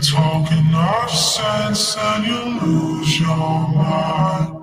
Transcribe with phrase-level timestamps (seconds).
[0.00, 4.54] talking off sense and you lose your mind.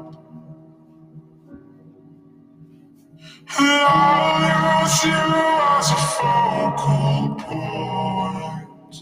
[3.58, 5.24] And I use you
[5.78, 8.96] as a focal point.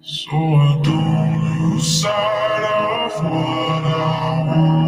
[0.00, 2.64] So I don't lose sight
[3.04, 4.85] of what I want.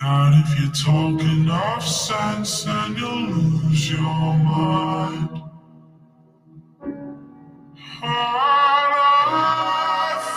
[0.00, 5.42] That if you're talking off sense, then you'll lose your mind.
[8.00, 8.14] I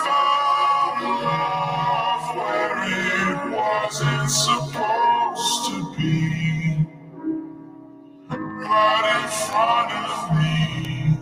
[0.02, 6.86] found love where it wasn't supposed to be.
[8.28, 11.18] Right in front of me.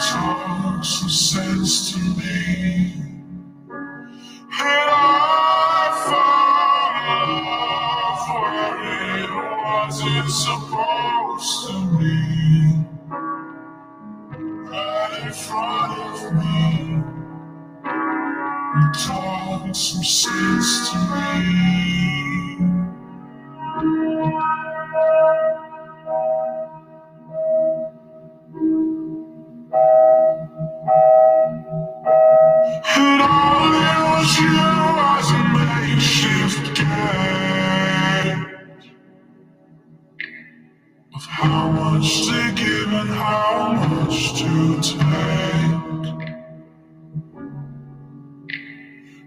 [0.00, 3.01] Talk some sense to me.
[9.92, 12.16] It wasn't supposed to be.
[14.70, 17.02] Right in front of me.
[19.04, 22.31] Talk some sense to me.
[41.42, 46.36] How much to give and how much to take.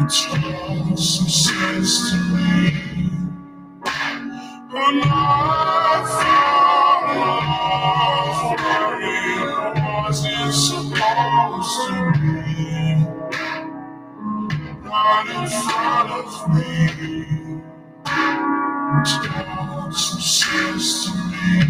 [0.00, 2.72] It's told some sense to me.
[4.70, 13.06] And I found love where it wasn't supposed to be.
[14.84, 17.62] Right in front of me,
[19.04, 21.62] talk some sense to me.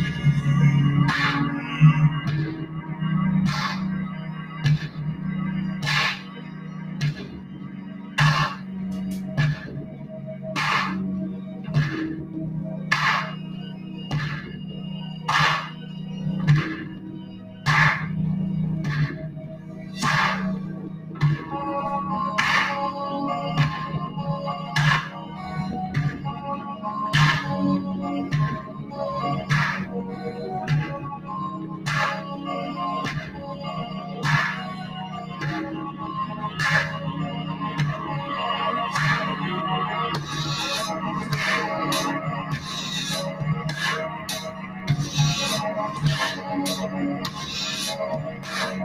[48.14, 48.84] Wasn't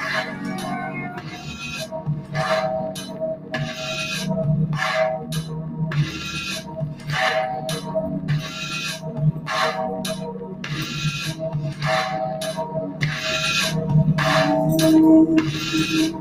[15.81, 16.20] you